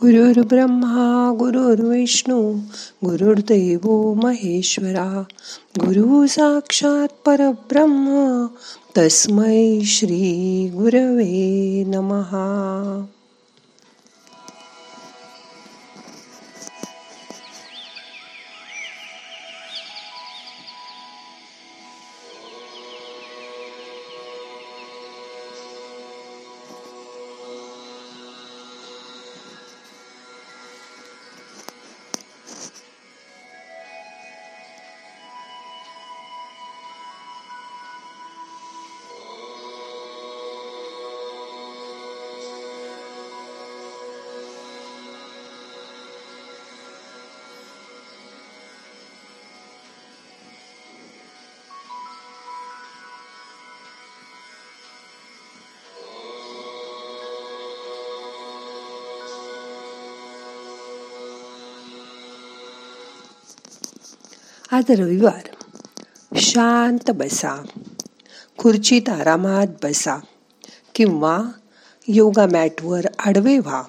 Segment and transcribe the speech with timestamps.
[0.00, 2.52] गुरुर् ब्रह्मा गुरुर्विष्णू
[3.04, 5.24] गुरुर्देव महेश्वरा.
[5.78, 8.46] गुरु साक्षात परब्रह्म
[8.98, 13.06] तस्मै श्री गुरवे नमहा.
[64.72, 65.42] आज रविवार
[66.36, 67.62] शांत बसा.
[68.58, 70.16] खुर्चीत आरामात बसा.
[70.94, 71.42] किंवा
[72.08, 73.82] योगा मॅटवर आडवे व्हा.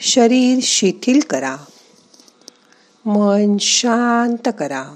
[0.00, 1.56] शरीर शिथिल करा.
[3.06, 4.94] मन शांत करा.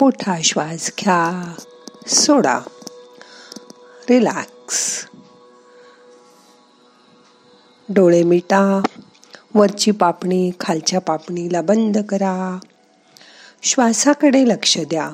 [0.00, 1.54] मोठा श्वास घ्या.
[2.06, 2.58] सोडा.
[4.10, 5.06] रिलॅक्स.
[7.88, 8.82] डोळे मिटा.
[9.54, 12.58] वरची पापणी खालच्या पापणीला बंद करा.
[13.62, 15.10] श्वासाकडे लक्ष द्या.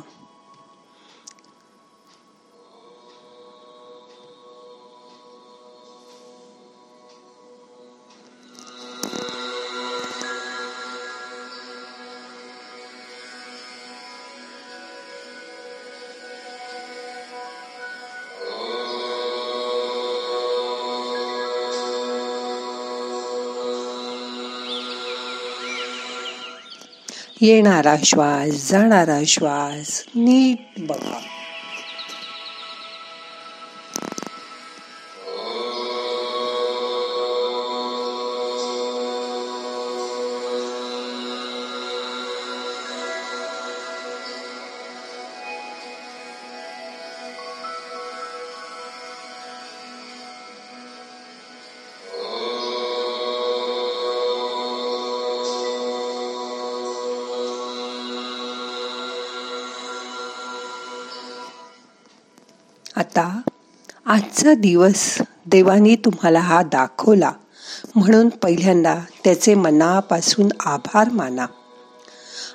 [27.42, 31.18] येणारा श्वास जाणारा श्वास नीट बघा.
[64.12, 67.32] आजचा दिवस देवानी तुम्हाला हा दाखवला.
[67.94, 71.46] म्हणून पहिल्यांदा त्याचे मनापासून आभार माना.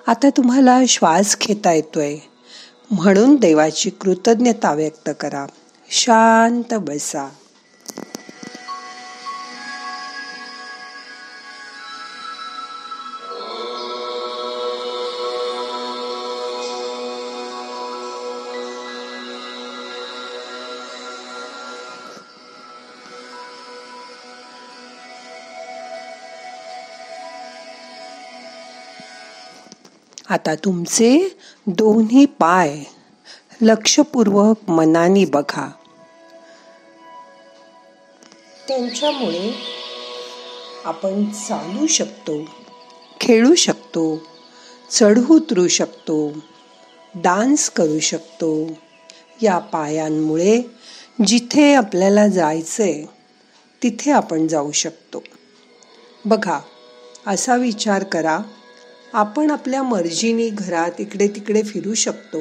[0.08, 2.18] आता तुम्हाला श्वास घेता येतोय.
[2.92, 5.46] म्हणून देवाची कृतज्ञता व्यक्त करा.
[5.90, 7.30] शांत बसा.
[30.30, 32.84] आता तुमचे दोन्ही पाय
[33.62, 35.72] लक्षपूर्वक मनाने बघा.
[38.68, 39.56] त्यांच्यामुळे
[40.86, 42.44] आपण चालू शकतो
[43.22, 44.28] खेळू शकतो
[44.92, 46.32] चढू उतरू शकतो
[47.16, 48.68] डान्स करू शकतो.
[49.42, 50.62] या पायांमुळे
[51.26, 53.06] जिथे आपल्याला जायचंय
[53.84, 55.24] तिथे आपण जाऊ शकतो.
[56.26, 56.60] बघा
[57.28, 58.40] असा विचार करा.
[59.18, 62.38] आपण आपल्या मर्जीने घरात इकडे तिकडे फिरू शकतो.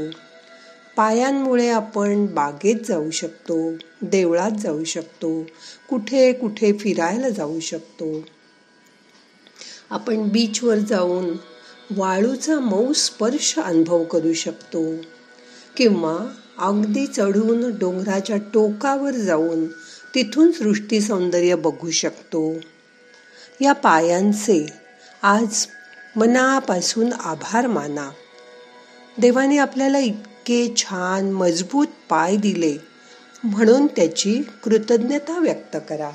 [0.97, 3.71] पायांमुळे आपण बागेत जाऊ शकतो
[4.03, 5.43] देवळात जाऊ शकतो
[5.91, 8.25] कुठे कुठे फिरायला जाऊ शकतो.
[9.91, 11.37] आपण बीचवर जाऊन
[11.91, 14.97] वाळूचा मऊ स्पर्श अनुभव करू शकतो
[15.77, 19.67] किंवा अगदी चढून डोंगराच्या टोकावर जाऊन
[20.15, 22.55] तिथून सृष्टी सौंदर्य बघू शकतो.
[23.61, 24.67] या पायांचे
[25.23, 25.67] आज
[26.17, 28.11] मनापासून आभार माना.
[29.19, 32.77] देवाने आपल्याला इतके छान मजबूत पाय दिले
[33.45, 36.11] म्हणून त्याची कृतज्ञता व्यक्त करा.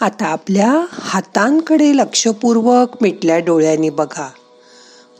[0.00, 4.28] आता आपल्या हातांकडे लक्षपूर्वक मिटल्या डोळ्यांनी बघा.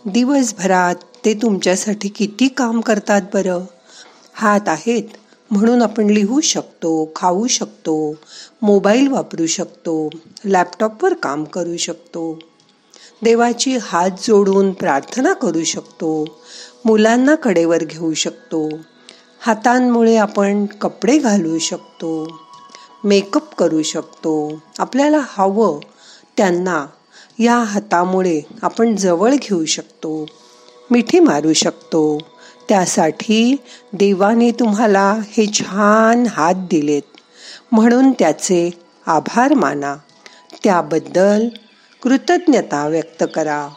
[0.07, 0.95] दिवसभरात
[1.25, 3.65] ते तुमच्यासाठी किती काम करतात बरं?
[4.33, 5.03] हात आहेत
[5.51, 8.15] म्हणून आपण लिहू शकतो खाऊ शकतो
[8.63, 10.11] मोबाईल वापरू शकतो
[10.45, 12.39] लॅपटॉपवर काम करू शकतो.
[13.23, 16.39] देवाची हात जोडून प्रार्थना करू शकतो
[16.85, 18.69] मुलांना कडेवर घेऊ शकतो.
[19.41, 22.41] हातांमुळे आपण कपडे घालू शकतो.
[23.05, 24.63] मेकअप करू शकतो.
[24.79, 25.81] आपल्याला हवं
[26.37, 26.87] त्यांना
[27.39, 30.27] या हातामुळे आपण जवळ घेऊ शकतो.
[30.91, 32.19] मिठी मारू शकतो.
[32.69, 33.57] त्यासाठी
[33.93, 37.03] देवाने तुम्हाला हे छान हात दिलेत.
[37.73, 38.71] म्हणून त्याचे
[39.07, 39.97] आभार माना.
[40.65, 41.49] त्याबद्दल
[42.03, 43.69] कृतज्ञता व्यक्त करा.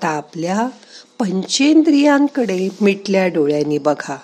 [0.00, 0.68] आता आपल्या
[1.18, 4.16] पंचेंद्रियांकडे मिटल्या डोळ्यांनी बघा.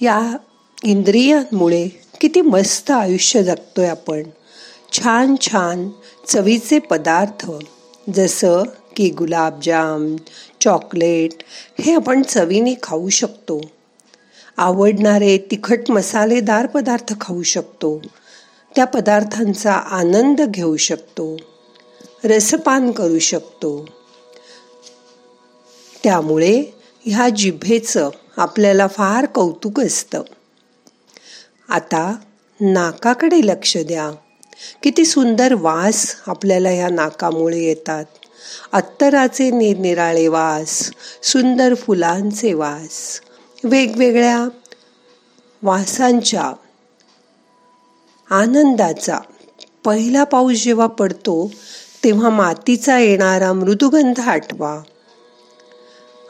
[0.00, 0.36] या
[0.84, 1.88] इंद्रियांमुळे
[2.20, 4.22] किती मस्त आयुष्य जगतोय आपण.
[4.92, 5.88] छान छान
[6.28, 7.50] चवीचे पदार्थ
[8.14, 8.62] जसं
[8.96, 10.16] की गुलाबजाम
[10.60, 11.32] चॉकलेट
[11.80, 13.60] हे आपण चवीने खाऊ शकतो.
[14.56, 18.02] आवडणारे तिखट मसालेदार पदार्थ खाऊ शकतो.
[18.76, 21.36] त्या पदार्थांचा आनंद घेऊ शकतो.
[22.24, 23.88] रसपान करू शकतो.
[26.04, 26.64] त्यामुळे
[27.04, 30.22] ह्या जिभेचं आपल्याला फार कौतुक असतं.
[31.68, 32.16] आता
[32.60, 34.10] नाकाकडे लक्ष द्या.
[34.82, 38.04] किती सुंदर वास आपल्याला ह्या नाकामुळे येतात.
[38.72, 40.90] अत्तराचे निरनिराळे वास
[41.22, 43.20] सुंदर फुलांचे वास
[43.64, 44.48] वेगवेगळ्या
[45.62, 46.52] वासांच्या
[48.30, 49.18] आनंदाचा.
[49.84, 51.50] पहिला पाऊस जेव्हा पडतो
[52.04, 54.80] तेव्हा मातीचा येणारा मृदुगंध आठवा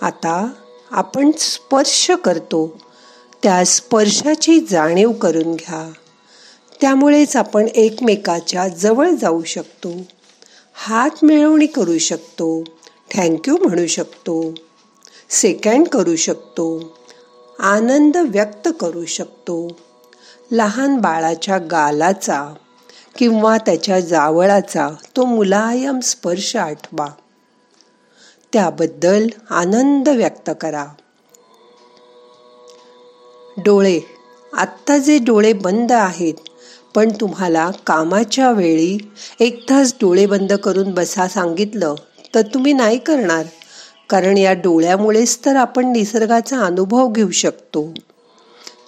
[0.02, 0.49] आता
[0.90, 2.81] आपण स्पर्श करतो.
[3.43, 5.93] त्या स्पर्शाची जाणीव करून घ्या.
[6.81, 9.93] त्यामुळेच आपण एकमेकाच्या जवळ जाऊ शकतो.
[10.75, 12.64] हात मिळवणी करू शकतो.
[13.14, 14.55] थँक्यू म्हणू शकतो.
[15.31, 16.99] सेकंड करू शकतो.
[17.58, 19.69] आनंद व्यक्त करू शकतो.
[20.52, 22.55] लहान बाळाच्या गालाचा
[23.20, 27.06] किंवा त्याच्या जावळाचा तो मुलायम स्पर्श आठवा.
[28.53, 30.86] त्याबद्दल आनंद व्यक्त करा.
[33.56, 34.00] डोळे
[34.53, 36.34] आत्ता जे डोळे बंद आहेत
[36.94, 39.10] पण तुम्हाला कामाच्या वेळी
[39.41, 41.94] एक तास डोळे बंद करून बसा सांगितलं
[42.34, 43.46] तर तुम्ही नाही करणार
[44.10, 47.94] कारण या डोळ्यामुळेच तर आपण निसर्गाचा अनुभव घेऊ शकतो.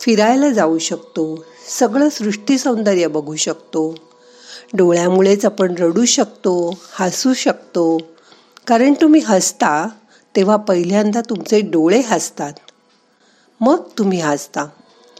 [0.01, 1.45] फिरायला जाऊ शकतो
[1.79, 4.12] सगळं सृष्टी सौंदर्य बघू शकतो.
[4.73, 7.99] डोळ्यामुळेच आपण रडू शकतो हसू शकतो.
[8.67, 9.89] कारण तुम्ही हसता
[10.37, 12.53] तेव्हा पहिल्यांदा तुमचे डोळे हसतात.
[13.61, 14.67] मग तुम्ही हसता.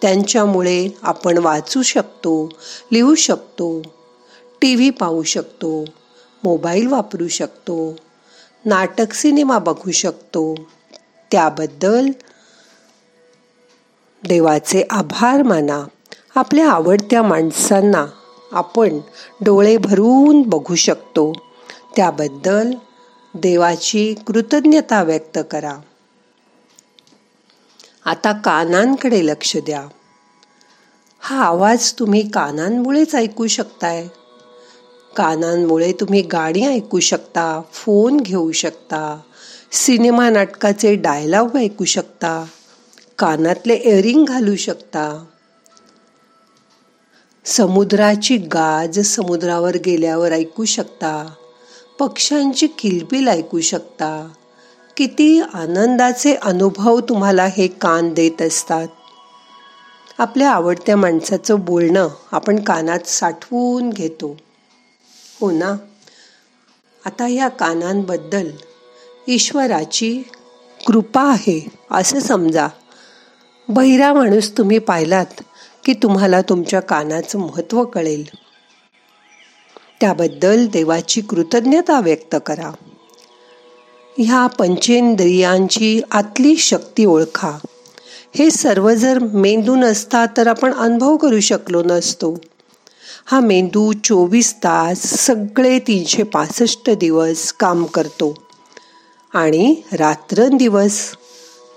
[0.03, 2.49] त्यांच्यामुळे आपण वाचू शकतो
[2.93, 3.83] लिहू शकतो
[4.61, 5.85] टी व्ही पाहू शकतो
[6.45, 7.97] मोबाईल वापरू शकतो
[8.65, 10.55] नाटक सिनेमा बघू शकतो.
[11.31, 12.07] त्याबद्दल
[14.29, 15.85] देवाचे आभार माना.
[16.35, 18.07] आपल्या आवडत्या माणसांना
[18.53, 18.99] आपण
[19.41, 21.33] डोळे भरून बघू शकतो.
[21.97, 22.71] त्याबद्दल
[23.35, 25.77] देवाची कृतज्ञता व्यक्त करा.
[28.05, 29.87] आता कानांकडे लक्ष द्या.
[31.19, 34.09] हा आवाज तुम्ही कानांमुळेच ऐकू शकताय.
[35.17, 39.21] कानांमुळे तुम्ही गाणी ऐकू शकता फोन घेऊ शकता
[39.73, 42.45] सिनेमा नाटकाचे डायलॉग ऐकू शकता
[43.19, 45.25] कानातले एअरिंग घालू शकता.
[47.45, 51.33] समुद्राची गाज समुद्रावर गेल्यावर ऐकू शकता.
[51.99, 54.29] पक्ष्यांची किलबिल ऐकू शकता.
[54.97, 58.89] किती आनंदाचे अनुभव तुम्हाला हे कान देत असतात.
[60.19, 64.37] आपल्या आवडत्या माणसाचं बोलणं आपण कानात साठवून घेतो.
[65.41, 65.77] हो ना?
[67.07, 68.51] आता या कानांबद्दल
[69.29, 70.23] ईश्वराची
[70.87, 72.69] कृपा आहे असं समजा.
[73.69, 75.43] बहिरा माणूस तुम्ही पाहिलात
[75.85, 78.29] की तुम्हाला तुमच्या कानाचं महत्त्व कळेल.
[80.01, 82.71] त्याबद्दल देवाची कृतज्ञता व्यक्त करा.
[84.19, 87.51] ह्या पंचेंद्रियांची आतली शक्ती ओळखा.
[88.35, 92.37] हे सर्व जर मेंदू नसता तर आपण अनुभव करू शकलो नसतो.
[93.27, 98.35] हा मेंदू चोवीस तास सगळे तीनशे पासष्ट दिवस काम करतो.
[99.35, 101.17] आणि रात्रंदिवस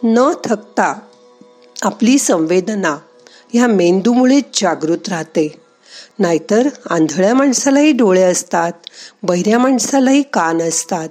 [0.04, 1.00] न थकता
[1.82, 2.98] आपली संवेदना
[3.54, 5.62] ह्या मेंदूमुळेच जागृत राहते.
[6.20, 8.72] नाहीतर आंधळ्या माणसालाही डोळे असतात
[9.24, 11.10] बहिऱ्या माणसालाही कान असतात.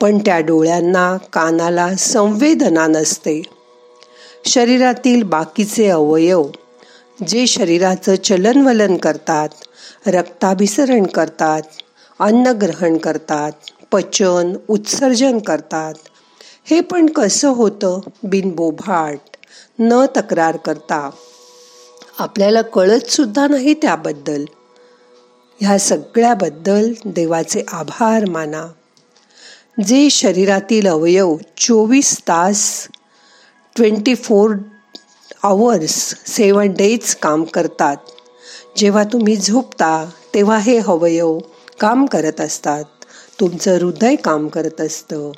[0.00, 3.42] पण त्या डोळ्यांना कानाला संवेदना नसते.
[4.44, 6.44] शरीरातील बाकीचे अवयव
[7.28, 9.48] जे शरीराचं चलनवलन करतात
[10.06, 11.62] रक्ताभिसरण करतात
[12.18, 13.52] अन्न ग्रहण करतात
[13.92, 15.94] पचन उत्सर्जन करतात
[16.64, 18.00] हे पण कसं होतं?
[18.22, 19.18] बिनबोभाट
[19.78, 21.10] न तक्रार करता.
[22.18, 24.44] आपल्याला कळत सुद्धा नाही त्याबद्दल.
[25.60, 28.66] ह्या सगळ्याबद्दल देवाचे आभार माना.
[29.86, 32.88] जे शरीरातील अवयव चोवीस तास
[33.76, 34.54] twenty four
[35.42, 37.96] hours seven days काम करतात.
[38.76, 41.38] जेव्हा तुम्ही झोपता तेव्हा हे अवयव
[41.80, 42.84] काम करत असतात.
[43.40, 45.30] तुमचं हृदय काम करत असतं.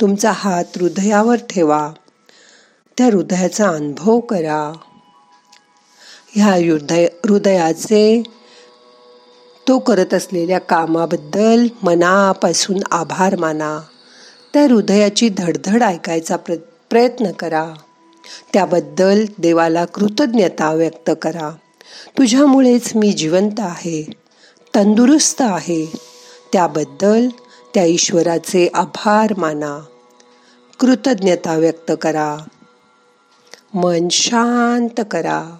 [0.00, 1.92] तुमचा हात हृदयावर ठेवा.
[2.98, 4.72] त्या हृदयाचा अनुभव करा.
[6.36, 8.22] ह्या हृदय हृदयाचे
[9.68, 13.80] तो करत असलेल्या कामाबद्दल मनापासून आभार माना.
[14.52, 16.54] त्या हृदयाची धडधड ऐकायचा प्र
[16.90, 17.74] प्रयत्न करा.
[18.52, 21.50] त्याबद्दल देवाला कृतज्ञता व्यक्त करा.
[22.18, 24.10] तुझ्यामुळेच मी जिवंत आहे
[24.74, 25.92] तंदुरुस्त आहे.
[26.52, 27.28] त्याबद्दल
[27.74, 29.84] त्या ईश्वराचे आभार माना.
[30.80, 32.36] कृतज्ञता व्यक्त करा.
[33.74, 35.56] मन शांत करा.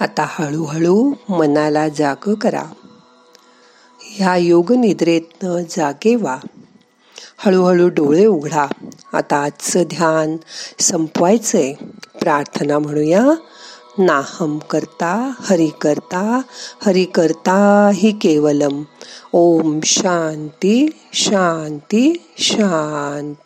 [0.00, 2.62] आता हळूहळू मनाला जाग करा.
[4.00, 6.38] ह्या योग निद्रेतनं जागे व्हा.
[7.38, 8.66] हळूहळू डोळे उघडा.
[9.12, 10.36] आता आजचं ध्यान
[10.78, 11.72] संपवायचंय.
[12.20, 13.24] प्रार्थना म्हणूया.
[13.98, 16.42] नाहम करता हरि करता
[16.86, 18.82] हरि करता हि केवलम.
[19.32, 23.34] ओम शांती शांती शांती.